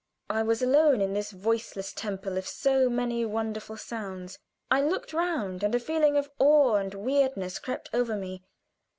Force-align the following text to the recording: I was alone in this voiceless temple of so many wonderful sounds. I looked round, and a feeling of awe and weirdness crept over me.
I 0.31 0.41
was 0.41 0.63
alone 0.63 0.99
in 0.99 1.13
this 1.13 1.29
voiceless 1.29 1.93
temple 1.93 2.35
of 2.35 2.47
so 2.47 2.89
many 2.89 3.23
wonderful 3.23 3.77
sounds. 3.77 4.39
I 4.71 4.81
looked 4.81 5.13
round, 5.13 5.61
and 5.61 5.75
a 5.75 5.79
feeling 5.79 6.17
of 6.17 6.31
awe 6.39 6.77
and 6.77 6.91
weirdness 6.95 7.59
crept 7.59 7.87
over 7.93 8.15
me. 8.15 8.41